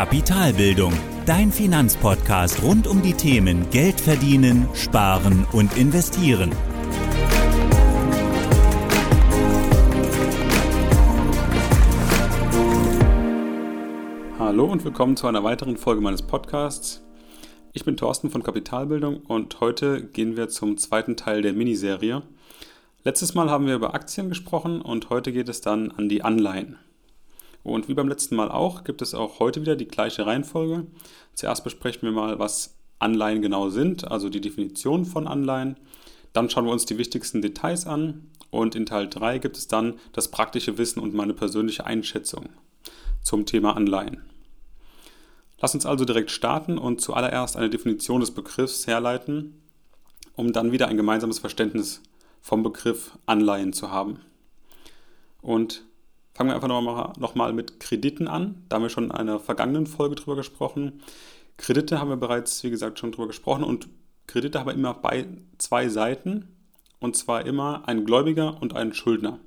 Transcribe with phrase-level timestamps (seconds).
[0.00, 0.94] Kapitalbildung,
[1.26, 6.52] dein Finanzpodcast rund um die Themen Geld verdienen, sparen und investieren.
[14.38, 17.02] Hallo und willkommen zu einer weiteren Folge meines Podcasts.
[17.74, 22.22] Ich bin Thorsten von Kapitalbildung und heute gehen wir zum zweiten Teil der Miniserie.
[23.04, 26.78] Letztes Mal haben wir über Aktien gesprochen und heute geht es dann an die Anleihen.
[27.62, 30.86] Und wie beim letzten Mal auch, gibt es auch heute wieder die gleiche Reihenfolge.
[31.34, 35.76] Zuerst besprechen wir mal, was Anleihen genau sind, also die Definition von Anleihen.
[36.32, 39.94] Dann schauen wir uns die wichtigsten Details an und in Teil 3 gibt es dann
[40.12, 42.48] das praktische Wissen und meine persönliche Einschätzung
[43.22, 44.22] zum Thema Anleihen.
[45.60, 49.60] Lass uns also direkt starten und zuallererst eine Definition des Begriffs herleiten,
[50.34, 52.00] um dann wieder ein gemeinsames Verständnis
[52.40, 54.20] vom Begriff Anleihen zu haben.
[55.42, 55.84] Und
[56.40, 58.64] fangen wir einfach nochmal noch mal mit Krediten an.
[58.70, 61.02] Da haben wir schon in einer vergangenen Folge drüber gesprochen.
[61.58, 63.88] Kredite haben wir bereits, wie gesagt, schon drüber gesprochen und
[64.26, 65.26] Kredite haben immer bei
[65.58, 66.48] zwei Seiten
[66.98, 69.38] und zwar immer ein Gläubiger und ein Schuldner.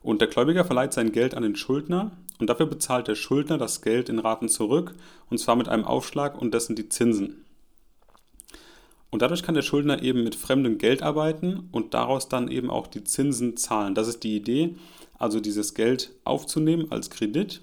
[0.00, 3.82] Und der Gläubiger verleiht sein Geld an den Schuldner und dafür bezahlt der Schuldner das
[3.82, 4.94] Geld in Raten zurück
[5.28, 7.44] und zwar mit einem Aufschlag und dessen die Zinsen.
[9.10, 12.86] Und dadurch kann der Schuldner eben mit fremdem Geld arbeiten und daraus dann eben auch
[12.86, 13.94] die Zinsen zahlen.
[13.94, 14.76] Das ist die Idee,
[15.20, 17.60] also dieses Geld aufzunehmen als Kredit.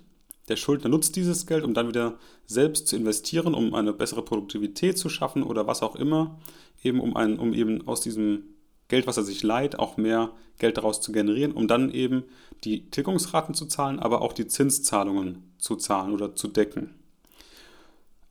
[0.47, 4.97] Der Schuldner nutzt dieses Geld, um dann wieder selbst zu investieren, um eine bessere Produktivität
[4.97, 6.39] zu schaffen oder was auch immer,
[6.83, 8.43] eben um, ein, um eben aus diesem
[8.87, 12.23] Geld, was er sich leiht, auch mehr Geld daraus zu generieren, um dann eben
[12.63, 16.93] die Tilgungsraten zu zahlen, aber auch die Zinszahlungen zu zahlen oder zu decken.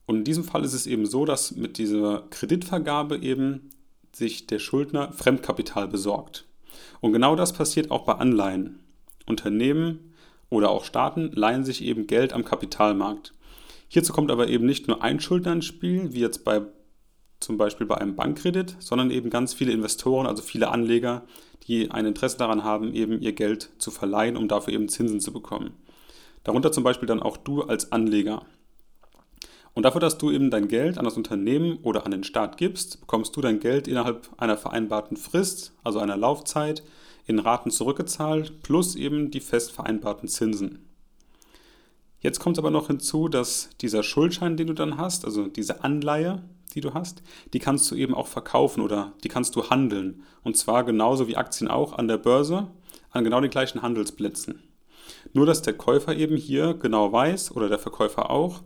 [0.07, 3.71] Und in diesem Fall ist es eben so, dass mit dieser Kreditvergabe eben
[4.13, 6.47] sich der Schuldner Fremdkapital besorgt.
[7.01, 8.86] Und genau das passiert auch bei Anleihen.
[9.27, 10.15] Unternehmen
[10.49, 13.33] oder auch Staaten leihen sich eben Geld am Kapitalmarkt.
[13.89, 16.63] Hierzu kommt aber eben nicht nur ein Schuldner ins Spiel, wie jetzt bei
[17.41, 21.23] zum Beispiel bei einem Bankkredit, sondern eben ganz viele Investoren, also viele Anleger,
[21.67, 25.33] die ein Interesse daran haben, eben ihr Geld zu verleihen, um dafür eben Zinsen zu
[25.33, 25.75] bekommen.
[26.45, 28.45] Darunter zum Beispiel dann auch du als Anleger.
[29.75, 33.01] Und dafür, dass du eben dein Geld an das Unternehmen oder an den Staat gibst,
[33.01, 36.83] bekommst du dein Geld innerhalb einer vereinbarten Frist, also einer Laufzeit,
[37.27, 40.87] in Raten zurückgezahlt, plus eben die fest vereinbarten Zinsen.
[42.21, 46.43] Jetzt kommt aber noch hinzu, dass dieser Schuldschein, den du dann hast, also diese Anleihe,
[46.75, 47.23] die du hast,
[47.53, 50.23] die kannst du eben auch verkaufen oder die kannst du handeln.
[50.43, 52.69] Und zwar genauso wie Aktien auch an der Börse,
[53.11, 54.63] an genau den gleichen Handelsplätzen.
[55.33, 58.63] Nur dass der Käufer eben hier genau weiß oder der Verkäufer auch,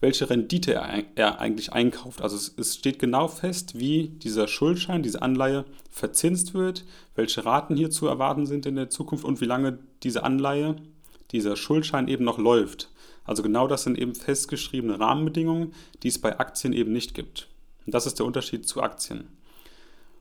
[0.00, 2.20] welche Rendite er, er eigentlich einkauft.
[2.20, 6.84] Also es, es, steht genau fest, wie dieser Schuldschein, diese Anleihe verzinst wird,
[7.14, 10.76] welche Raten hier zu erwarten sind in der Zukunft und wie lange diese Anleihe,
[11.32, 12.90] dieser Schuldschein eben noch läuft.
[13.24, 17.48] Also genau das sind eben festgeschriebene Rahmenbedingungen, die es bei Aktien eben nicht gibt.
[17.84, 19.28] Und das ist der Unterschied zu Aktien.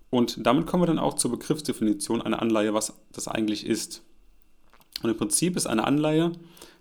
[0.10, 4.02] Und damit kommen wir dann auch zur Begriffsdefinition einer Anleihe, was das eigentlich ist.
[5.04, 6.32] Und im Prinzip ist eine Anleihe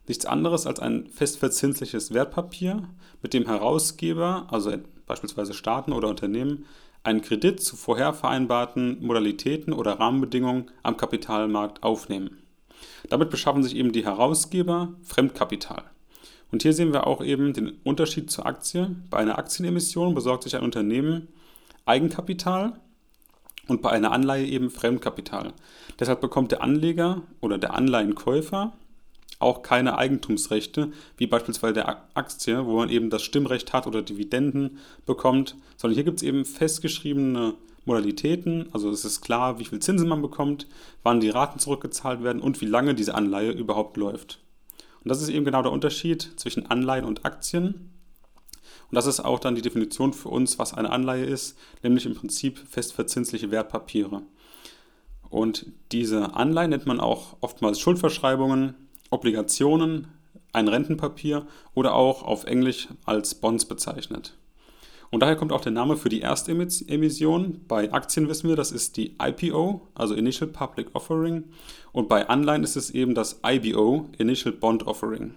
[0.06, 2.88] nichts anderes als ein festverzinsliches Wertpapier,
[3.22, 4.72] mit dem Herausgeber, also
[5.06, 6.66] beispielsweise Staaten oder Unternehmen,
[7.02, 12.38] einen Kredit zu vorher vereinbarten Modalitäten oder Rahmenbedingungen am Kapitalmarkt aufnehmen.
[13.08, 15.84] Damit beschaffen sich eben die Herausgeber Fremdkapital.
[16.50, 18.94] Und hier sehen wir auch eben den Unterschied zur Aktie.
[19.10, 21.28] Bei einer Aktienemission besorgt sich ein Unternehmen
[21.84, 22.74] Eigenkapital
[23.68, 25.52] und bei einer Anleihe eben Fremdkapital.
[25.98, 28.72] Deshalb bekommt der Anleger oder der Anleihenkäufer
[29.38, 34.78] auch keine Eigentumsrechte, wie beispielsweise der Aktie, wo man eben das Stimmrecht hat oder Dividenden
[35.06, 40.08] bekommt, sondern hier gibt es eben festgeschriebene Modalitäten, also es ist klar, wie viel Zinsen
[40.08, 40.66] man bekommt,
[41.02, 44.40] wann die Raten zurückgezahlt werden und wie lange diese Anleihe überhaupt läuft.
[45.02, 47.90] Und das ist eben genau der Unterschied zwischen Anleihen und Aktien.
[48.90, 52.14] Und das ist auch dann die Definition für uns, was eine Anleihe ist, nämlich im
[52.14, 54.22] Prinzip festverzinsliche Wertpapiere.
[55.28, 58.74] Und diese Anleihen nennt man auch oftmals Schuldverschreibungen
[59.14, 60.08] Obligationen,
[60.52, 64.36] ein Rentenpapier oder auch auf Englisch als Bonds bezeichnet.
[65.10, 67.60] Und daher kommt auch der Name für die erste Emission.
[67.68, 71.44] Bei Aktien wissen wir, das ist die IPO, also Initial Public Offering.
[71.92, 75.34] Und bei Anleihen ist es eben das IBO, Initial Bond Offering.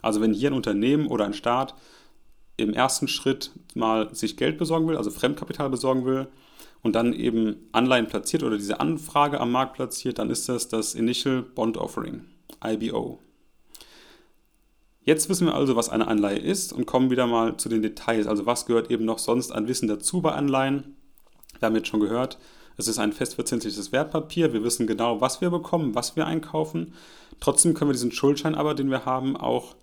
[0.00, 1.76] Also wenn hier ein Unternehmen oder ein Staat
[2.56, 6.26] im ersten Schritt mal sich Geld besorgen will, also Fremdkapital besorgen will
[6.82, 10.96] und dann eben Anleihen platziert oder diese Anfrage am Markt platziert, dann ist das das
[10.96, 12.24] Initial Bond Offering.
[12.64, 13.18] IBO.
[15.04, 18.26] Jetzt wissen wir also, was eine Anleihe ist und kommen wieder mal zu den Details.
[18.26, 20.96] Also was gehört eben noch sonst an Wissen dazu bei Anleihen?
[21.58, 22.38] Wir haben jetzt schon gehört,
[22.76, 24.52] es ist ein festverzinsliches Wertpapier.
[24.52, 26.94] Wir wissen genau, was wir bekommen, was wir einkaufen.
[27.40, 29.74] Trotzdem können wir diesen Schuldschein aber, den wir haben, auch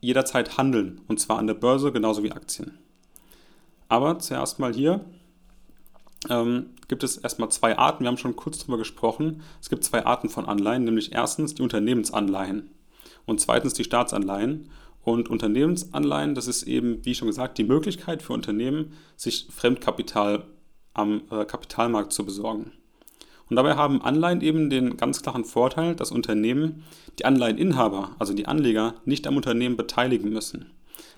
[0.00, 2.78] jederzeit handeln und zwar an der Börse genauso wie Aktien.
[3.88, 5.04] Aber zuerst mal hier
[6.30, 8.04] ähm, gibt es erstmal zwei Arten.
[8.04, 9.42] Wir haben schon kurz darüber gesprochen.
[9.60, 12.70] Es gibt zwei Arten von Anleihen, nämlich erstens die Unternehmensanleihen
[13.26, 14.70] und zweitens die Staatsanleihen.
[15.02, 20.44] Und Unternehmensanleihen, das ist eben, wie schon gesagt, die Möglichkeit für Unternehmen, sich Fremdkapital
[20.94, 22.72] am äh, Kapitalmarkt zu besorgen.
[23.50, 26.84] Und dabei haben Anleihen eben den ganz klaren Vorteil, dass Unternehmen
[27.18, 30.70] die Anleiheninhaber, also die Anleger, nicht am Unternehmen beteiligen müssen.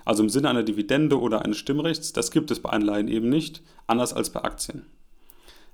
[0.07, 3.61] Also im Sinne einer Dividende oder eines Stimmrechts, das gibt es bei Anleihen eben nicht,
[3.87, 4.85] anders als bei Aktien.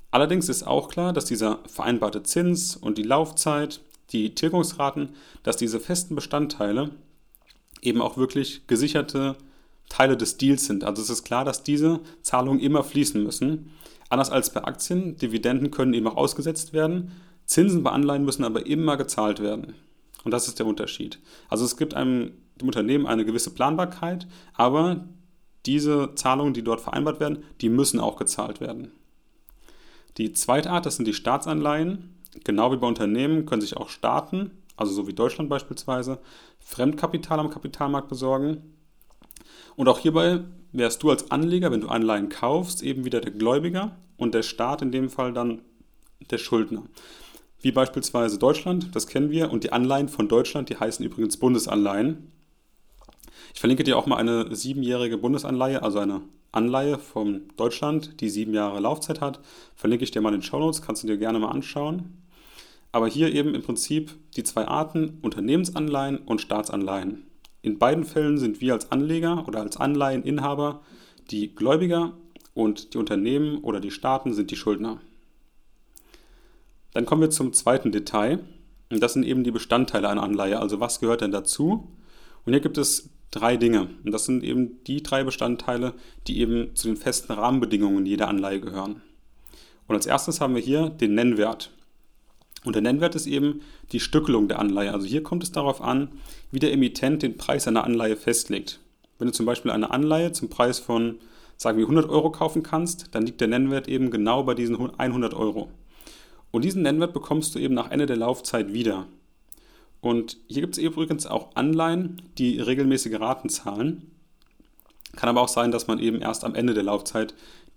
[0.09, 5.09] Allerdings ist auch klar, dass dieser vereinbarte Zins und die Laufzeit, die Tilgungsraten,
[5.44, 6.89] dass diese festen Bestandteile
[7.83, 9.35] eben auch wirklich gesicherte
[9.88, 10.83] Teile des Deals sind.
[10.83, 13.69] Also es ist klar, dass diese Zahlungen immer fließen müssen.
[14.09, 17.12] Anders als bei Aktien, Dividenden können eben auch ausgesetzt werden,
[17.45, 19.75] Zinsen bei Anleihen müssen aber immer gezahlt werden.
[20.24, 21.19] Und das ist der Unterschied.
[21.50, 25.06] Also es gibt einem dem Unternehmen eine gewisse Planbarkeit, aber
[25.66, 28.92] diese Zahlungen, die dort vereinbart werden, die müssen auch gezahlt werden.
[30.18, 32.20] Die zweite Art, das sind die Staatsanleihen.
[32.44, 36.20] Genau wie bei Unternehmen können sich auch Staaten, also so wie Deutschland beispielsweise,
[36.60, 38.76] Fremdkapital am Kapitalmarkt besorgen.
[39.76, 40.42] Und auch hierbei
[40.72, 44.82] wärst du als Anleger, wenn du Anleihen kaufst, eben wieder der Gläubiger und der Staat
[44.82, 45.62] in dem Fall dann
[46.30, 46.84] der Schuldner.
[47.62, 52.32] Wie beispielsweise Deutschland, das kennen wir, und die Anleihen von Deutschland, die heißen übrigens Bundesanleihen.
[53.53, 56.21] Ich verlinke dir auch mal eine siebenjährige Bundesanleihe, also eine
[56.51, 59.39] Anleihe von Deutschland, die sieben Jahre Laufzeit hat.
[59.75, 62.18] Verlinke ich dir mal in den Show Notes, kannst du dir gerne mal anschauen.
[62.91, 67.25] Aber hier eben im Prinzip die zwei Arten, Unternehmensanleihen und Staatsanleihen.
[67.63, 70.81] In beiden Fällen sind wir als Anleger oder als Anleiheninhaber
[71.31, 72.13] die Gläubiger
[72.53, 75.00] und die Unternehmen oder die Staaten sind die Schuldner.
[76.94, 78.39] Dann kommen wir zum zweiten Detail.
[78.91, 80.59] Und das sind eben die Bestandteile einer Anleihe.
[80.59, 81.88] Also was gehört denn dazu?
[82.45, 83.89] Und hier gibt es drei Dinge.
[84.03, 85.94] Und das sind eben die drei Bestandteile,
[86.27, 89.01] die eben zu den festen Rahmenbedingungen jeder Anleihe gehören.
[89.88, 91.71] Und als erstes haben wir hier den Nennwert.
[92.63, 94.94] Und der Nennwert ist eben die Stückelung der Anleihe.
[94.94, 96.09] Also hier kommt es darauf an,
[96.51, 98.80] wie der Emittent den Preis einer Anleihe festlegt.
[99.19, 101.15] Wenn du zum Beispiel eine Anleihe zum Preis von,
[101.57, 105.33] sagen wir, 100 Euro kaufen kannst, dann liegt der Nennwert eben genau bei diesen 100
[105.33, 105.69] Euro.
[106.51, 109.07] Und diesen Nennwert bekommst du eben nach Ende der Laufzeit wieder.
[110.04, 114.12] Und hier gibt es übrigens auch Anleihen, die regelmäßige Raten zahlen.
[115.16, 117.34] Kann aber auch sein, dass man eben erst am Ende der Laufzeit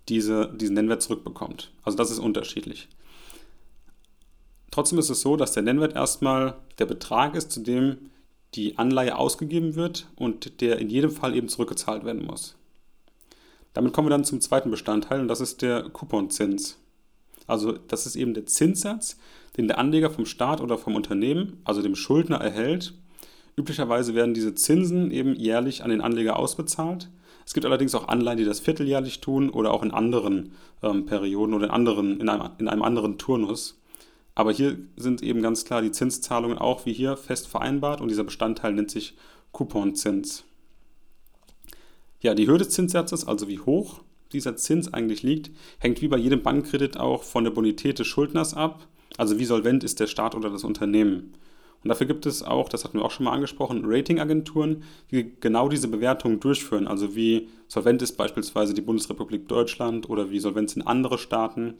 [0.09, 1.71] diese, diesen Nennwert zurückbekommt.
[1.83, 2.89] Also das ist unterschiedlich.
[4.71, 8.09] Trotzdem ist es so, dass der Nennwert erstmal der Betrag ist, zu dem
[8.55, 12.57] die Anleihe ausgegeben wird und der in jedem Fall eben zurückgezahlt werden muss.
[13.71, 16.77] Damit kommen wir dann zum zweiten Bestandteil und das ist der Couponzins.
[17.47, 19.15] Also das ist eben der Zinssatz,
[19.57, 22.93] den der Anleger vom Staat oder vom Unternehmen, also dem Schuldner, erhält.
[23.55, 27.09] Üblicherweise werden diese Zinsen eben jährlich an den Anleger ausbezahlt.
[27.45, 30.51] Es gibt allerdings auch Anleihen, die das vierteljährlich tun oder auch in anderen
[30.83, 33.81] ähm, Perioden oder in, anderen, in, einem, in einem anderen Turnus.
[34.35, 38.23] Aber hier sind eben ganz klar die Zinszahlungen auch wie hier fest vereinbart und dieser
[38.23, 39.15] Bestandteil nennt sich
[39.51, 40.43] Couponzins.
[42.19, 44.01] Ja, die Höhe des Zinssatzes, also wie hoch
[44.33, 45.49] dieser Zins eigentlich liegt,
[45.79, 48.87] hängt wie bei jedem Bankkredit auch von der Bonität des Schuldners ab.
[49.15, 51.33] Also wie solvent ist der Staat oder das Unternehmen.
[51.83, 55.69] Und dafür gibt es auch, das hatten wir auch schon mal angesprochen, Ratingagenturen, die genau
[55.69, 56.87] diese Bewertungen durchführen.
[56.87, 61.75] Also wie solvent ist beispielsweise die Bundesrepublik Deutschland oder wie solvent sind andere Staaten.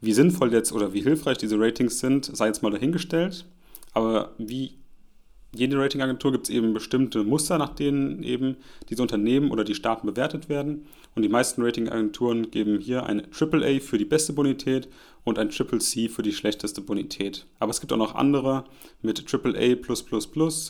[0.00, 3.44] Wie sinnvoll jetzt oder wie hilfreich diese Ratings sind, sei jetzt mal dahingestellt.
[3.92, 4.74] Aber wie
[5.54, 8.56] jede Ratingagentur gibt es eben bestimmte Muster, nach denen eben
[8.90, 10.86] diese Unternehmen oder die Staaten bewertet werden.
[11.14, 14.88] Und die meisten Ratingagenturen geben hier ein AAA für die beste Bonität
[15.24, 17.46] und ein Triple C für die schlechteste Bonität.
[17.58, 18.64] Aber es gibt auch noch andere
[19.00, 19.76] mit AAA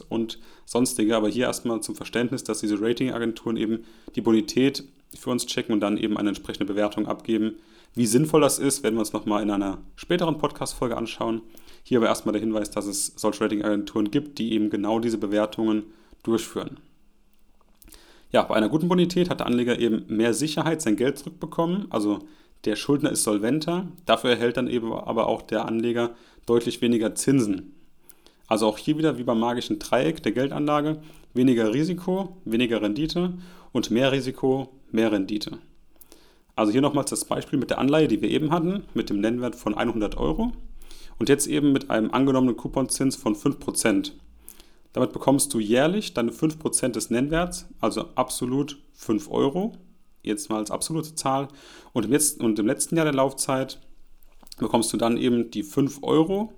[0.08, 1.16] und sonstige.
[1.16, 3.80] Aber hier erstmal zum Verständnis, dass diese Ratingagenturen eben
[4.14, 4.84] die Bonität
[5.18, 7.56] für uns checken und dann eben eine entsprechende Bewertung abgeben,
[7.94, 11.42] wie sinnvoll das ist, werden wir uns nochmal in einer späteren Podcast-Folge anschauen.
[11.88, 15.84] Hier aber erstmal der Hinweis, dass es solche Ratingagenturen gibt, die eben genau diese Bewertungen
[16.22, 16.76] durchführen.
[18.30, 21.86] Ja, bei einer guten Bonität hat der Anleger eben mehr Sicherheit, sein Geld zurückbekommen.
[21.88, 22.18] Also
[22.66, 23.88] der Schuldner ist solventer.
[24.04, 26.10] Dafür erhält dann eben aber auch der Anleger
[26.44, 27.72] deutlich weniger Zinsen.
[28.48, 31.00] Also auch hier wieder wie beim magischen Dreieck der Geldanlage
[31.32, 33.32] weniger Risiko, weniger Rendite
[33.72, 35.52] und mehr Risiko, mehr Rendite.
[36.54, 39.56] Also hier nochmals das Beispiel mit der Anleihe, die wir eben hatten, mit dem Nennwert
[39.56, 40.52] von 100 Euro
[41.18, 44.12] und jetzt eben mit einem angenommenen Couponzins von 5%.
[44.92, 49.76] Damit bekommst du jährlich deine 5% des Nennwerts, also absolut 5 Euro,
[50.22, 51.48] jetzt mal als absolute Zahl.
[51.92, 53.80] Und im, jetzt, und im letzten Jahr der Laufzeit
[54.58, 56.52] bekommst du dann eben die 5 Euro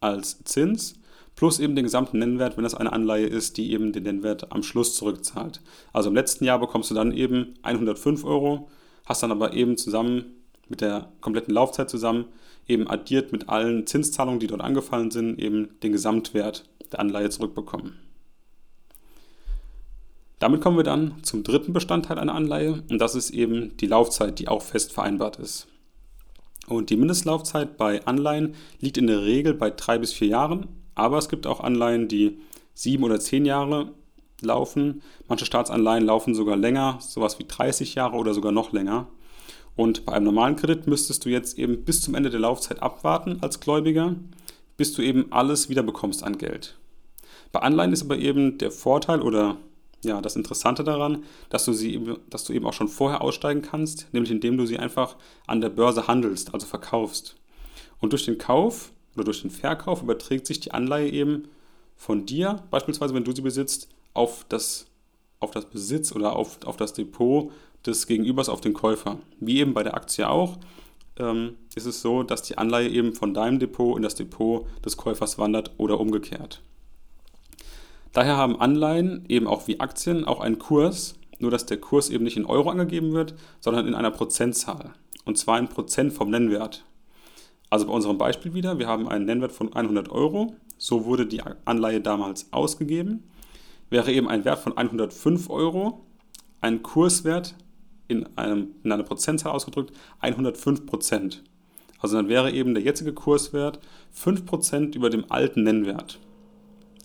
[0.00, 0.94] als Zins
[1.36, 4.62] plus eben den gesamten Nennwert, wenn das eine Anleihe ist, die eben den Nennwert am
[4.62, 5.60] Schluss zurückzahlt.
[5.92, 8.68] Also im letzten Jahr bekommst du dann eben 105 Euro,
[9.04, 12.26] hast dann aber eben zusammen mit der kompletten Laufzeit zusammen
[12.68, 17.98] eben addiert mit allen Zinszahlungen, die dort angefallen sind, eben den Gesamtwert der Anleihe zurückbekommen.
[20.38, 24.38] Damit kommen wir dann zum dritten Bestandteil einer Anleihe und das ist eben die Laufzeit,
[24.38, 25.68] die auch fest vereinbart ist.
[26.66, 31.18] Und die Mindestlaufzeit bei Anleihen liegt in der Regel bei drei bis vier Jahren, aber
[31.18, 32.38] es gibt auch Anleihen, die
[32.74, 33.92] sieben oder zehn Jahre
[34.40, 35.02] laufen.
[35.28, 39.08] Manche Staatsanleihen laufen sogar länger, sowas wie 30 Jahre oder sogar noch länger.
[39.76, 43.38] Und bei einem normalen Kredit müsstest du jetzt eben bis zum Ende der Laufzeit abwarten
[43.40, 44.14] als Gläubiger,
[44.76, 46.76] bis du eben alles wieder bekommst an Geld.
[47.52, 49.56] Bei Anleihen ist aber eben der Vorteil oder
[50.04, 54.08] ja, das Interessante daran, dass du sie dass du eben auch schon vorher aussteigen kannst,
[54.12, 55.16] nämlich indem du sie einfach
[55.46, 57.36] an der Börse handelst, also verkaufst.
[58.00, 61.48] Und durch den Kauf oder durch den Verkauf überträgt sich die Anleihe eben
[61.96, 64.86] von dir, beispielsweise wenn du sie besitzt, auf das,
[65.40, 67.50] auf das Besitz oder auf, auf das Depot
[67.86, 69.18] des Gegenübers auf den Käufer.
[69.40, 70.58] Wie eben bei der Aktie auch,
[71.18, 74.96] ähm, ist es so, dass die Anleihe eben von deinem Depot in das Depot des
[74.96, 76.60] Käufers wandert oder umgekehrt.
[78.12, 82.24] Daher haben Anleihen eben auch wie Aktien auch einen Kurs, nur dass der Kurs eben
[82.24, 84.92] nicht in Euro angegeben wird, sondern in einer Prozentzahl.
[85.24, 86.84] Und zwar in Prozent vom Nennwert.
[87.70, 91.42] Also bei unserem Beispiel wieder, wir haben einen Nennwert von 100 Euro, so wurde die
[91.64, 93.24] Anleihe damals ausgegeben.
[93.90, 96.04] Wäre eben ein Wert von 105 Euro,
[96.60, 97.56] ein Kurswert
[98.08, 101.42] in, einem, in einer Prozentzahl ausgedrückt 105 Prozent.
[101.98, 103.80] Also dann wäre eben der jetzige Kurswert
[104.14, 106.18] 5% über dem alten Nennwert.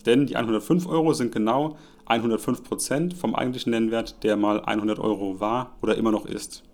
[0.06, 1.76] Denn die 105 Euro sind genau
[2.06, 6.64] 105 Prozent vom eigentlichen Nennwert, der mal 100 Euro war oder immer noch ist.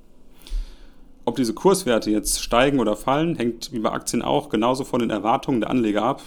[1.25, 5.11] Ob diese Kurswerte jetzt steigen oder fallen, hängt wie bei Aktien auch genauso von den
[5.11, 6.23] Erwartungen der Anleger ab.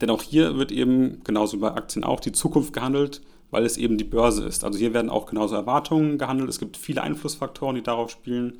[0.00, 3.22] Denn auch hier wird eben, genauso wie bei Aktien auch, die Zukunft gehandelt,
[3.52, 4.64] weil es eben die Börse ist.
[4.64, 6.48] Also hier werden auch genauso Erwartungen gehandelt.
[6.48, 8.58] Es gibt viele Einflussfaktoren, die darauf spielen,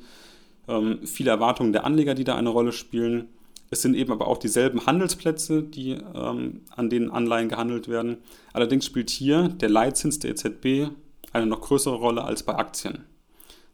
[0.69, 3.27] ähm, viele Erwartungen der Anleger, die da eine Rolle spielen.
[3.71, 8.17] Es sind eben aber auch dieselben Handelsplätze, die, ähm, an denen Anleihen gehandelt werden.
[8.53, 10.91] Allerdings spielt hier der Leitzins der EZB
[11.33, 12.99] eine noch größere Rolle als bei Aktien.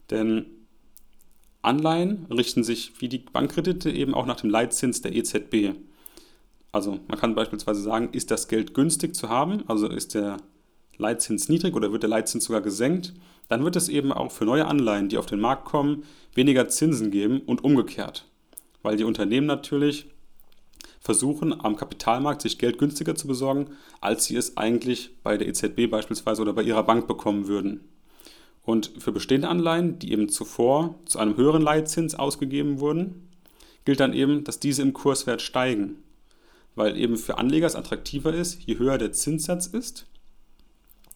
[0.09, 0.45] Denn
[1.61, 5.75] Anleihen richten sich wie die Bankkredite eben auch nach dem Leitzins der EZB.
[6.71, 10.37] Also man kann beispielsweise sagen, ist das Geld günstig zu haben, also ist der
[10.99, 13.13] Leitzins niedrig oder wird der Leitzins sogar gesenkt,
[13.47, 16.03] dann wird es eben auch für neue Anleihen, die auf den Markt kommen,
[16.35, 18.29] weniger Zinsen geben und umgekehrt
[18.83, 20.05] weil die Unternehmen natürlich
[20.99, 23.67] versuchen, am Kapitalmarkt sich Geld günstiger zu besorgen,
[24.01, 27.81] als sie es eigentlich bei der EZB beispielsweise oder bei ihrer Bank bekommen würden.
[28.63, 33.29] Und für bestehende Anleihen, die eben zuvor zu einem höheren Leitzins ausgegeben wurden,
[33.85, 35.95] gilt dann eben, dass diese im Kurswert steigen,
[36.75, 40.05] weil eben für Anleger es attraktiver ist, je höher der Zinssatz ist.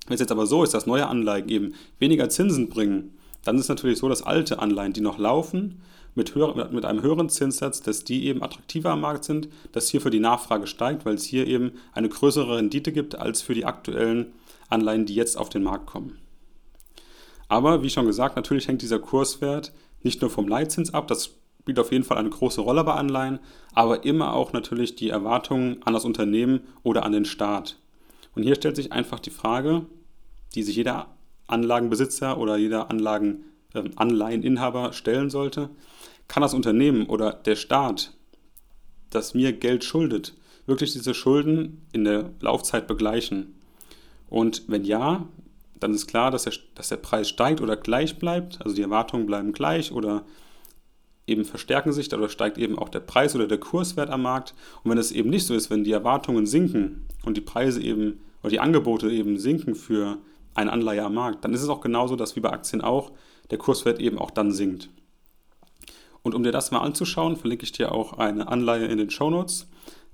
[0.08, 3.64] Wenn es jetzt aber so ist, dass neue Anleihen eben weniger Zinsen bringen, dann ist
[3.64, 5.82] es natürlich so, dass alte Anleihen, die noch laufen,
[6.16, 10.12] mit, höher, mit einem höheren Zinssatz, dass die eben attraktiver am Markt sind, dass hierfür
[10.12, 14.34] die Nachfrage steigt, weil es hier eben eine größere Rendite gibt als für die aktuellen
[14.70, 16.20] Anleihen, die jetzt auf den Markt kommen.
[17.48, 21.32] Aber wie schon gesagt, natürlich hängt dieser Kurswert nicht nur vom Leitzins ab, das
[21.62, 23.40] spielt auf jeden Fall eine große Rolle bei Anleihen,
[23.74, 27.78] aber immer auch natürlich die Erwartungen an das Unternehmen oder an den Staat.
[28.36, 29.86] Und hier stellt sich einfach die Frage,
[30.56, 31.08] die sich jeder
[31.48, 35.70] Anlagenbesitzer oder jeder Anlagen, äh, Anleiheninhaber stellen sollte
[36.28, 38.12] kann das Unternehmen oder der Staat,
[39.10, 40.34] das mir Geld schuldet,
[40.66, 43.56] wirklich diese Schulden in der Laufzeit begleichen?
[44.30, 45.28] Und wenn ja,
[45.80, 49.25] dann ist klar, dass der, dass der Preis steigt oder gleich bleibt, also die Erwartungen
[49.25, 50.25] bleiben gleich oder
[51.27, 54.53] eben verstärken sich, dadurch steigt eben auch der Preis oder der Kurswert am Markt.
[54.84, 58.22] Und wenn es eben nicht so ist, wenn die Erwartungen sinken und die Preise eben
[58.42, 60.18] oder die Angebote eben sinken für
[60.53, 63.12] eine Anleihe am Markt, dann ist es auch genauso, dass wie bei Aktien auch
[63.51, 64.89] der Kurswert eben auch dann sinkt.
[66.22, 69.30] Und um dir das mal anzuschauen, verlinke ich dir auch eine Anleihe in den Show
[69.30, 69.68] Notes.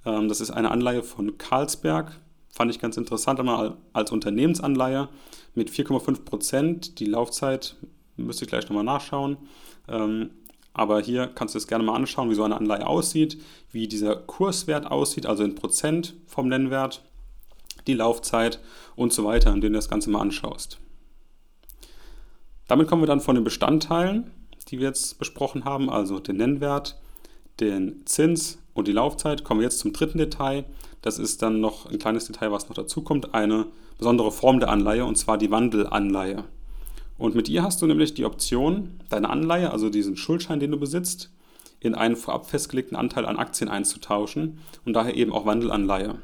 [0.05, 2.19] Ähm, das ist eine Anleihe von Carlsberg.
[2.51, 5.09] Fand ich ganz interessant, einmal als Unternehmensanleihe
[5.53, 6.99] mit 4,5 Prozent.
[6.99, 7.75] Die Laufzeit
[8.17, 9.37] müsste ich gleich nochmal nachschauen.
[9.87, 10.31] Ähm,
[10.73, 14.15] aber hier kannst du es gerne mal anschauen, wie so eine Anleihe aussieht, wie dieser
[14.15, 17.03] Kurswert aussieht, also in Prozent vom Nennwert,
[17.87, 18.59] die Laufzeit
[18.95, 20.79] und so weiter, indem du das Ganze mal anschaust.
[22.67, 24.31] Damit kommen wir dann von den Bestandteilen
[24.69, 26.99] die wir jetzt besprochen haben, also den Nennwert,
[27.59, 30.65] den Zins und die Laufzeit, kommen wir jetzt zum dritten Detail.
[31.01, 33.65] Das ist dann noch ein kleines Detail, was noch dazu kommt, eine
[33.97, 36.45] besondere Form der Anleihe, und zwar die Wandelanleihe.
[37.19, 40.79] Und mit ihr hast du nämlich die Option, deine Anleihe, also diesen Schuldschein, den du
[40.79, 41.29] besitzt,
[41.81, 46.15] in einen vorab festgelegten Anteil an Aktien einzutauschen und daher eben auch Wandelanleihe.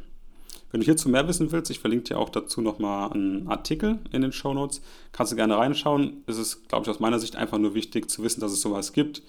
[0.71, 4.21] Wenn du hierzu mehr wissen willst, ich verlinke dir auch dazu nochmal einen Artikel in
[4.21, 6.23] den Show Notes, kannst du gerne reinschauen.
[6.27, 8.91] Es ist, glaube ich, aus meiner Sicht einfach nur wichtig zu wissen, dass es sowas
[8.91, 9.21] gibt.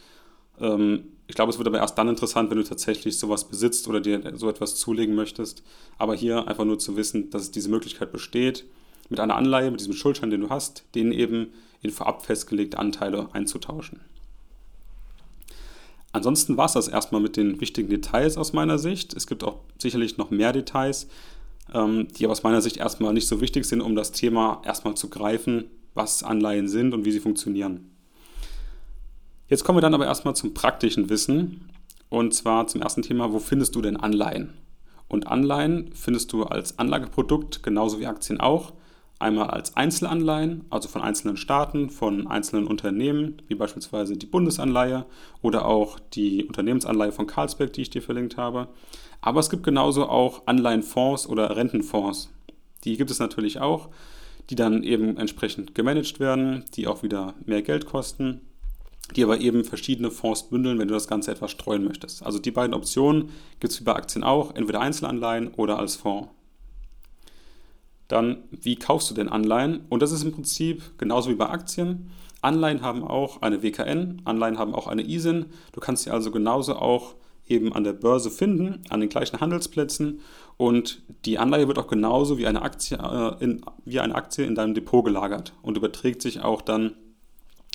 [0.61, 4.01] Ähm, ich glaube, es wird aber erst dann interessant, wenn du tatsächlich sowas besitzt oder
[4.01, 5.63] dir so etwas zulegen möchtest.
[5.99, 8.65] Aber hier einfach nur zu wissen, dass diese Möglichkeit besteht,
[9.09, 13.29] mit einer Anleihe, mit diesem Schuldschein, den du hast, den eben in vorab festgelegte Anteile
[13.33, 14.01] einzutauschen.
[16.13, 19.15] Ansonsten war es das erstmal mit den wichtigen Details aus meiner Sicht.
[19.15, 21.09] Es gibt auch sicherlich noch mehr Details,
[21.75, 24.95] ähm, die aber aus meiner Sicht erstmal nicht so wichtig sind, um das Thema erstmal
[24.95, 27.91] zu greifen, was Anleihen sind und wie sie funktionieren.
[29.49, 31.69] Jetzt kommen wir dann aber erstmal zum praktischen Wissen
[32.09, 34.55] und zwar zum ersten Thema, wo findest du denn Anleihen?
[35.09, 38.73] Und Anleihen findest du als Anlageprodukt genauso wie Aktien auch.
[39.19, 45.07] Einmal als Einzelanleihen, also von einzelnen Staaten, von einzelnen Unternehmen, wie beispielsweise die Bundesanleihe
[45.41, 48.69] oder auch die Unternehmensanleihe von Carlsberg, die ich dir verlinkt habe.
[49.23, 52.31] Aber es gibt genauso auch Anleihenfonds oder Rentenfonds.
[52.85, 53.89] Die gibt es natürlich auch,
[54.51, 58.43] die dann eben entsprechend gemanagt werden, die auch wieder mehr Geld kosten,
[59.15, 62.23] die aber eben verschiedene Fonds bündeln, wenn du das Ganze etwas streuen möchtest.
[62.23, 63.31] Also die beiden Optionen
[63.61, 66.29] gibt es wie bei Aktien auch, entweder Einzelanleihen oder als Fonds.
[68.09, 69.87] Dann, wie kaufst du denn Anleihen?
[69.89, 72.11] Und das ist im Prinzip genauso wie bei Aktien.
[72.43, 75.47] Anleihen haben auch eine WKN, Anleihen haben auch eine ISIN.
[75.73, 77.15] Du kannst sie also genauso auch
[77.49, 80.21] eben an der Börse finden, an den gleichen Handelsplätzen.
[80.57, 84.55] Und die Anleihe wird auch genauso wie eine Aktie, äh, in, wie eine Aktie in
[84.55, 86.95] deinem Depot gelagert und überträgt sich auch dann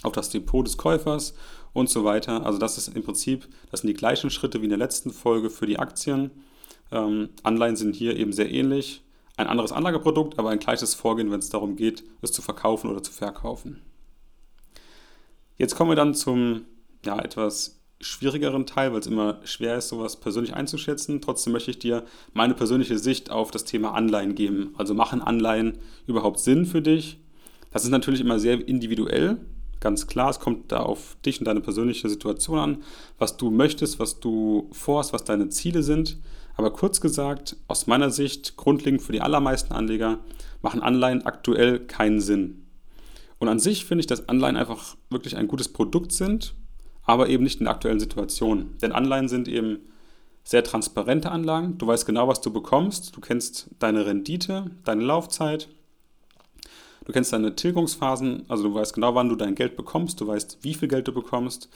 [0.03, 1.35] auf das Depot des Käufers
[1.73, 2.45] und so weiter.
[2.45, 5.49] Also das ist im Prinzip, das sind die gleichen Schritte wie in der letzten Folge
[5.49, 6.31] für die Aktien.
[6.91, 9.03] Ähm, Anleihen sind hier eben sehr ähnlich.
[9.41, 13.01] Ein anderes Anlageprodukt, aber ein gleiches Vorgehen, wenn es darum geht, es zu verkaufen oder
[13.01, 13.81] zu verkaufen.
[15.57, 16.65] Jetzt kommen wir dann zum
[17.03, 21.21] ja, etwas schwierigeren Teil, weil es immer schwer ist, sowas persönlich einzuschätzen.
[21.21, 24.75] Trotzdem möchte ich dir meine persönliche Sicht auf das Thema Anleihen geben.
[24.77, 27.19] Also machen Anleihen überhaupt Sinn für dich?
[27.71, 29.37] Das ist natürlich immer sehr individuell,
[29.79, 30.29] ganz klar.
[30.29, 32.83] Es kommt da auf dich und deine persönliche Situation an,
[33.17, 36.19] was du möchtest, was du vorhast, was deine Ziele sind.
[36.61, 40.19] Aber kurz gesagt, aus meiner Sicht, grundlegend für die allermeisten Anleger,
[40.61, 42.67] machen Anleihen aktuell keinen Sinn.
[43.39, 46.53] Und an sich finde ich, dass Anleihen einfach wirklich ein gutes Produkt sind
[47.03, 48.77] aber eben nicht in der aktuellen Situation.
[48.81, 49.79] Denn Anleihen sind eben
[50.43, 51.77] sehr transparente Anlagen.
[51.77, 53.15] Du weißt genau, was du bekommst.
[53.15, 55.67] Du kennst deine Rendite, deine Laufzeit.
[57.05, 60.21] Du kennst deine Tilgungsphasen, also du weißt genau, wann du dein Geld bekommst.
[60.21, 61.69] Du weißt, wie viel Geld du bekommst.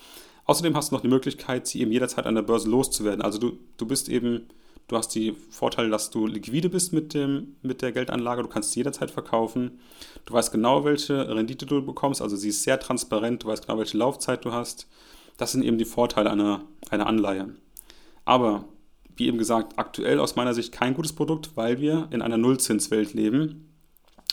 [0.45, 3.24] Außerdem hast du noch die Möglichkeit, sie eben jederzeit an der Börse loszuwerden.
[3.24, 4.48] Also du, du bist eben,
[4.88, 8.43] du hast die Vorteile, dass du liquide bist mit, dem, mit der Geldanlage.
[8.43, 9.80] Du kannst sie jederzeit verkaufen.
[10.26, 12.21] Du weißt genau, welche Rendite du bekommst.
[12.21, 13.43] Also sie ist sehr transparent.
[13.43, 14.88] Du weißt genau, welche Laufzeit du hast.
[15.38, 17.56] Das sind eben die Vorteile einer, einer Anleihe.
[18.24, 18.65] Aber,
[19.15, 23.13] wie eben gesagt, aktuell aus meiner Sicht kein gutes Produkt, weil wir in einer Nullzinswelt
[23.13, 23.71] leben.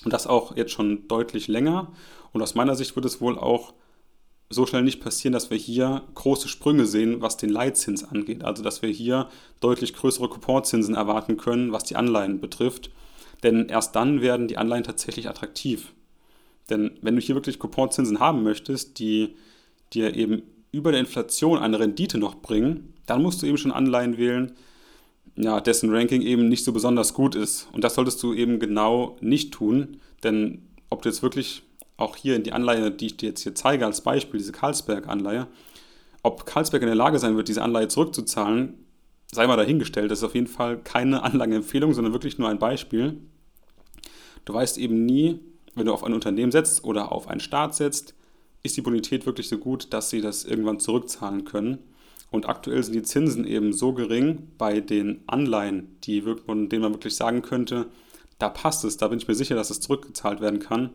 [0.04, 1.92] Und das auch jetzt schon deutlich länger.
[2.32, 3.74] Und aus meiner Sicht wird es wohl auch
[4.52, 8.44] so schnell nicht passieren, dass wir hier große Sprünge sehen, was den Leitzins angeht.
[8.44, 9.28] Also dass wir hier
[9.60, 12.90] deutlich größere Couponzinsen erwarten können, was die Anleihen betrifft.
[13.42, 15.92] Denn erst dann werden die Anleihen tatsächlich attraktiv.
[16.70, 19.34] Denn wenn du hier wirklich Couponzinsen haben möchtest, die
[19.92, 24.16] dir eben über der Inflation eine Rendite noch bringen, dann musst du eben schon Anleihen
[24.16, 24.52] wählen,
[25.36, 27.68] ja, dessen Ranking eben nicht so besonders gut ist.
[27.72, 31.62] Und das solltest du eben genau nicht tun, denn ob du jetzt wirklich
[32.02, 35.46] auch hier in die Anleihe, die ich dir jetzt hier zeige als Beispiel, diese Carlsberg-Anleihe,
[36.22, 38.74] ob Carlsberg in der Lage sein wird, diese Anleihe zurückzuzahlen,
[39.32, 40.10] sei mal dahingestellt.
[40.10, 43.16] Das ist auf jeden Fall keine Anlageempfehlung, sondern wirklich nur ein Beispiel.
[44.44, 45.40] Du weißt eben nie,
[45.74, 48.14] wenn du auf ein Unternehmen setzt oder auf einen Staat setzt,
[48.62, 51.78] ist die Bonität wirklich so gut, dass sie das irgendwann zurückzahlen können.
[52.30, 57.16] Und aktuell sind die Zinsen eben so gering bei den Anleihen, die, denen man wirklich
[57.16, 57.86] sagen könnte,
[58.38, 60.90] da passt es, da bin ich mir sicher, dass es zurückgezahlt werden kann,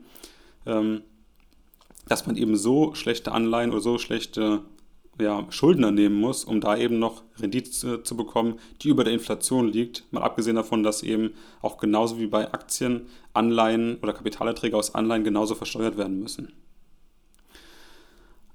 [2.08, 4.62] dass man eben so schlechte Anleihen oder so schlechte
[5.19, 9.13] ja, Schuldner nehmen muss, um da eben noch Rendite zu, zu, bekommen, die über der
[9.13, 10.03] Inflation liegt.
[10.12, 15.23] Mal abgesehen davon, dass eben auch genauso wie bei Aktien Anleihen oder Kapitalerträge aus Anleihen
[15.23, 16.53] genauso versteuert werden müssen.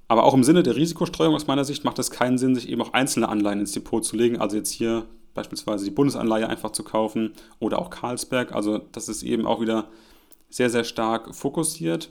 [0.06, 2.82] Aber auch im Sinne der Risikostreuung aus meiner Sicht macht es keinen Sinn, sich eben
[2.82, 4.38] auch einzelne Anleihen ins Depot zu legen.
[4.38, 8.52] Also jetzt hier beispielsweise die Bundesanleihe einfach zu kaufen oder auch Carlsberg.
[8.52, 9.88] Also das ist eben auch wieder
[10.52, 12.10] sehr, sehr stark fokussiert.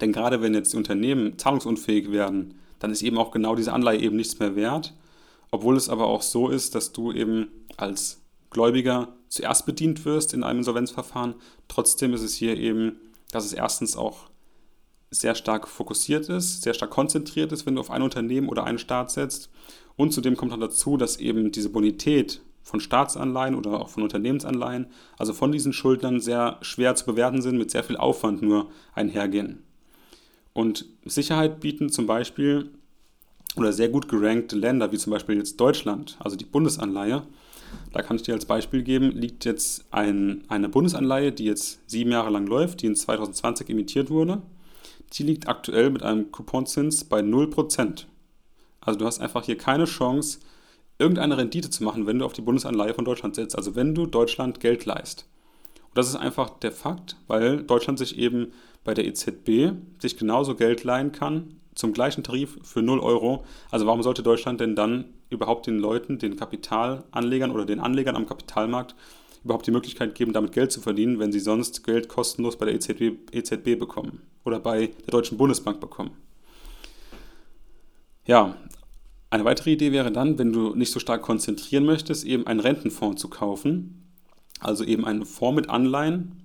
[0.00, 3.98] Denn gerade wenn jetzt die Unternehmen zahlungsunfähig werden, dann ist eben auch genau diese Anleihe
[3.98, 4.92] eben nichts mehr wert.
[5.50, 10.44] Obwohl es aber auch so ist, dass du eben als Gläubiger zuerst bedient wirst in
[10.44, 11.34] einem Insolvenzverfahren.
[11.66, 13.00] Trotzdem ist es hier eben,
[13.32, 14.28] dass es erstens auch
[15.10, 18.78] sehr stark fokussiert ist, sehr stark konzentriert ist, wenn du auf ein Unternehmen oder einen
[18.78, 19.50] Staat setzt.
[19.96, 24.88] Und zudem kommt dann dazu, dass eben diese Bonität von Staatsanleihen oder auch von Unternehmensanleihen,
[25.16, 29.62] also von diesen Schuldnern sehr schwer zu bewerten sind, mit sehr viel Aufwand nur einhergehen.
[30.52, 32.70] Und Sicherheit bieten zum Beispiel
[33.56, 37.22] oder sehr gut gerankte Länder, wie zum Beispiel jetzt Deutschland, also die Bundesanleihe.
[37.92, 42.10] Da kann ich dir als Beispiel geben, liegt jetzt ein, eine Bundesanleihe, die jetzt sieben
[42.10, 44.42] Jahre lang läuft, die in 2020 emittiert wurde.
[45.12, 48.06] Die liegt aktuell mit einem Couponzins bei 0%.
[48.80, 50.40] Also du hast einfach hier keine Chance,
[50.98, 54.06] irgendeine Rendite zu machen, wenn du auf die Bundesanleihe von Deutschland setzt, also wenn du
[54.06, 55.26] Deutschland Geld leist.
[55.84, 58.52] Und das ist einfach der Fakt, weil Deutschland sich eben
[58.84, 63.44] bei der EZB sich genauso Geld leihen kann, zum gleichen Tarif für 0 Euro.
[63.70, 68.26] Also warum sollte Deutschland denn dann überhaupt den Leuten, den Kapitalanlegern oder den Anlegern am
[68.26, 68.94] Kapitalmarkt
[69.44, 72.74] überhaupt die Möglichkeit geben, damit Geld zu verdienen, wenn sie sonst Geld kostenlos bei der
[72.74, 76.10] EZB, EZB bekommen oder bei der Deutschen Bundesbank bekommen?
[78.24, 78.56] Ja,
[79.30, 83.20] eine weitere Idee wäre dann, wenn du nicht so stark konzentrieren möchtest, eben einen Rentenfonds
[83.20, 84.12] zu kaufen.
[84.60, 86.42] Also eben einen Fonds mit Anleihen.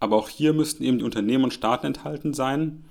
[0.00, 2.84] Aber auch hier müssten eben die Unternehmen und Staaten enthalten sein,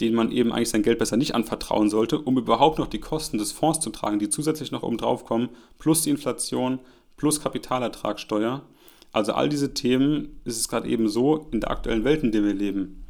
[0.00, 3.38] denen man eben eigentlich sein Geld besser nicht anvertrauen sollte, um überhaupt noch die Kosten
[3.38, 5.48] des Fonds zu tragen, die zusätzlich noch oben drauf kommen,
[5.78, 6.80] plus die Inflation,
[7.16, 8.62] plus Kapitalertragssteuer.
[9.12, 12.44] Also all diese Themen ist es gerade eben so in der aktuellen Welt, in der
[12.44, 13.05] wir leben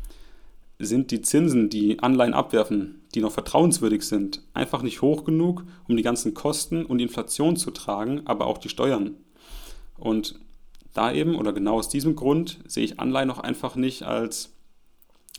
[0.78, 5.96] sind die Zinsen, die Anleihen abwerfen, die noch vertrauenswürdig sind, einfach nicht hoch genug, um
[5.96, 9.14] die ganzen Kosten und die Inflation zu tragen, aber auch die Steuern.
[9.96, 10.38] Und
[10.92, 14.52] da eben, oder genau aus diesem Grund, sehe ich Anleihen noch einfach nicht als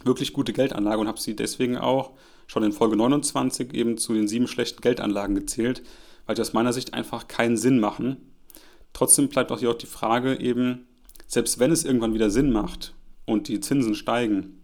[0.03, 2.11] wirklich gute Geldanlage und habe sie deswegen auch
[2.47, 5.83] schon in Folge 29 eben zu den sieben schlechten Geldanlagen gezählt,
[6.25, 8.33] weil die aus meiner Sicht einfach keinen Sinn machen.
[8.93, 10.87] Trotzdem bleibt auch hier auch die Frage eben,
[11.27, 12.93] selbst wenn es irgendwann wieder Sinn macht
[13.25, 14.56] und die Zinsen steigen,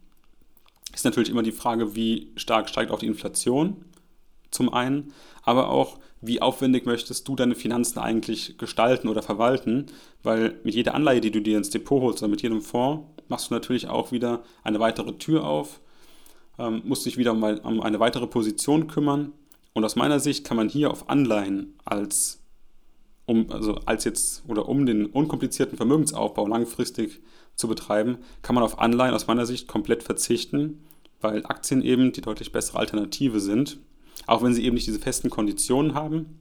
[0.93, 3.85] ist natürlich immer die Frage, wie stark steigt auch die Inflation
[4.51, 9.87] zum einen, aber auch, wie aufwendig möchtest du deine Finanzen eigentlich gestalten oder verwalten,
[10.21, 13.49] weil mit jeder Anleihe, die du dir ins Depot holst oder mit jedem Fonds, machst
[13.49, 15.81] du natürlich auch wieder eine weitere Tür auf,
[16.57, 19.33] ähm, musst dich wieder um, um eine weitere Position kümmern.
[19.73, 22.43] Und aus meiner Sicht kann man hier auf Anleihen als
[23.25, 27.21] um, also als jetzt oder um den unkomplizierten Vermögensaufbau langfristig
[27.55, 30.83] zu betreiben, kann man auf Anleihen aus meiner Sicht komplett verzichten,
[31.21, 33.79] weil Aktien eben die deutlich bessere Alternative sind,
[34.27, 36.39] auch wenn sie eben nicht diese festen Konditionen haben.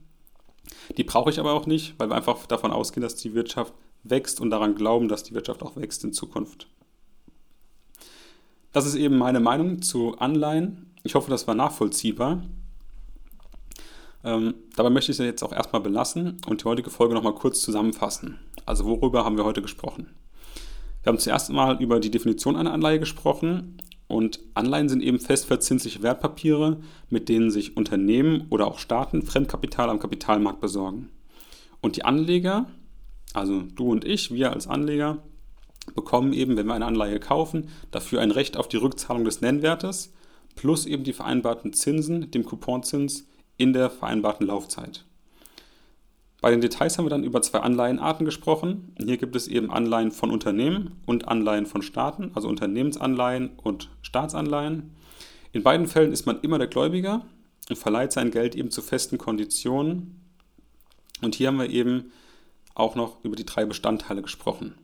[0.97, 3.73] Die brauche ich aber auch nicht, weil wir einfach davon ausgehen, dass die Wirtschaft
[4.03, 6.67] wächst und daran glauben, dass die Wirtschaft auch wächst in Zukunft.
[8.71, 10.91] Das ist eben meine Meinung zu Anleihen.
[11.03, 12.43] Ich hoffe, das war nachvollziehbar.
[14.23, 17.61] Ähm, dabei möchte ich es jetzt auch erstmal belassen und die heutige Folge nochmal kurz
[17.61, 18.39] zusammenfassen.
[18.65, 20.09] Also worüber haben wir heute gesprochen?
[21.03, 26.01] Wir haben zuerst mal über die Definition einer Anleihe gesprochen und Anleihen sind eben festverzinsliche
[26.01, 31.09] Wertpapiere, mit denen sich Unternehmen oder auch Staaten Fremdkapital am Kapitalmarkt besorgen.
[31.81, 32.67] Und die Anleger,
[33.33, 35.23] also du und ich, wir als Anleger,
[35.95, 40.13] bekommen eben, wenn wir eine Anleihe kaufen, dafür ein Recht auf die Rückzahlung des Nennwertes
[40.55, 45.05] plus eben die vereinbarten Zinsen, dem Couponzins, in der vereinbarten Laufzeit.
[46.43, 48.93] Bei den Details haben wir dann über zwei Anleihenarten gesprochen.
[49.01, 54.93] Hier gibt es eben Anleihen von Unternehmen und Anleihen von Staaten, also Unternehmensanleihen und Staatsanleihen.
[55.53, 57.25] In beiden Fällen ist man immer der Gläubiger
[57.69, 60.19] und verleiht sein Geld eben zu festen Konditionen.
[61.21, 62.11] Und hier haben wir eben
[62.75, 64.75] auch noch über die drei Bestandteile gesprochen.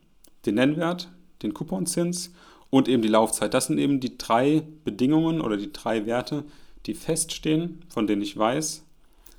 [0.46, 1.10] Den Nennwert,
[1.42, 2.32] den Couponzins
[2.70, 3.52] und eben die Laufzeit.
[3.52, 6.44] Das sind eben die drei Bedingungen oder die drei Werte,
[6.86, 8.82] die feststehen, von denen ich weiß,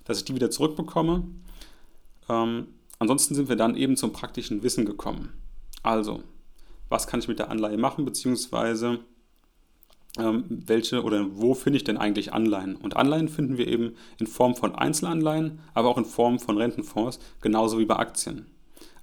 [0.04, 1.24] dass ich die wieder zurückbekomme
[2.32, 2.68] ähm,
[3.00, 5.34] ansonsten sind wir dann eben zum praktischen Wissen gekommen.
[5.84, 6.24] Also,
[6.90, 9.00] was kann ich mit der Anleihe machen, beziehungsweise
[10.18, 12.76] ähm, welche oder wo finde ich denn eigentlich Anleihen?
[12.76, 17.20] Und Anleihen finden wir eben in Form von Einzelanleihen, aber auch in Form von Rentenfonds,
[17.42, 18.48] genauso wie bei Aktien.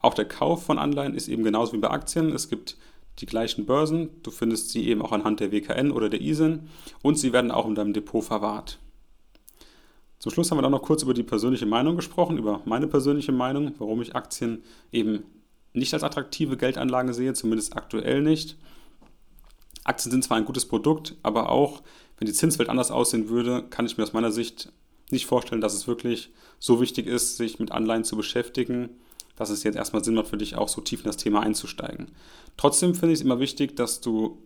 [0.01, 2.33] Auch der Kauf von Anleihen ist eben genauso wie bei Aktien.
[2.33, 2.77] Es gibt
[3.19, 6.69] die gleichen Börsen, du findest sie eben auch anhand der WKN oder der ISIN
[7.03, 8.79] und sie werden auch in deinem Depot verwahrt.
[10.19, 13.33] Zum Schluss haben wir dann noch kurz über die persönliche Meinung gesprochen, über meine persönliche
[13.33, 15.23] Meinung, warum ich Aktien eben
[15.73, 18.57] nicht als attraktive Geldanlage sehe, zumindest aktuell nicht.
[19.85, 21.83] Aktien sind zwar ein gutes Produkt, aber auch
[22.19, 24.73] wenn die Zinswelt anders aussehen würde, kann ich mir aus meiner Sicht
[25.11, 28.91] nicht vorstellen, dass es wirklich so wichtig ist, sich mit Anleihen zu beschäftigen,
[29.37, 32.11] dass es jetzt erstmal Sinn macht für dich auch so tief in das Thema einzusteigen.
[32.57, 34.43] Trotzdem finde ich es immer wichtig, dass du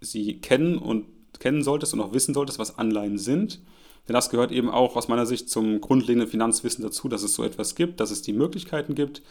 [0.00, 1.06] sie kennen und
[1.40, 3.60] kennen solltest und auch wissen solltest, was Anleihen sind
[4.08, 7.42] denn das gehört eben auch aus meiner Sicht zum grundlegenden Finanzwissen dazu, dass es so
[7.42, 9.22] etwas gibt, dass es die Möglichkeiten gibt.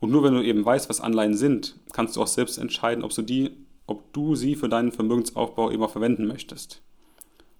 [0.00, 3.14] Und nur wenn du eben weißt, was Anleihen sind, kannst du auch selbst entscheiden, ob
[3.14, 3.50] du, die,
[3.86, 6.82] ob du sie für deinen Vermögensaufbau eben auch verwenden möchtest.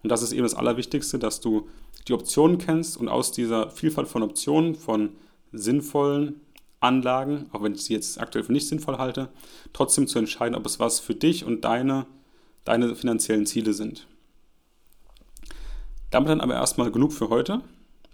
[0.03, 1.69] Und das ist eben das Allerwichtigste, dass du
[2.09, 5.11] die Optionen kennst und aus dieser Vielfalt von Optionen, von
[5.53, 6.41] sinnvollen
[6.81, 9.29] Anlagen, auch wenn ich sie jetzt aktuell für nicht sinnvoll halte,
[9.73, 12.07] trotzdem zu entscheiden, ob es was für dich und deine,
[12.65, 14.09] deine finanziellen Ziele sind.
[16.13, 17.63] Damit dann aber erstmal genug für heute.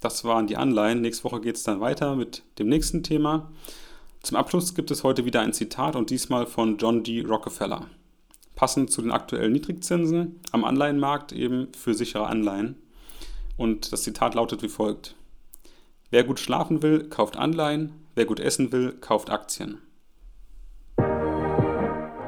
[0.01, 1.01] Das waren die Anleihen.
[1.01, 3.51] Nächste Woche geht es dann weiter mit dem nächsten Thema.
[4.23, 7.23] Zum Abschluss gibt es heute wieder ein Zitat und diesmal von John D.
[7.23, 7.87] Rockefeller.
[8.55, 12.77] Passend zu den aktuellen Niedrigzinsen am Anleihenmarkt eben für sichere Anleihen.
[13.57, 15.17] Und das Zitat lautet wie folgt.
[16.11, 17.93] Wer gut schlafen will, kauft Anleihen.
[18.15, 19.79] Wer gut essen will, kauft Aktien.